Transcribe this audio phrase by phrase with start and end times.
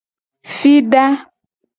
[0.55, 1.05] Fida.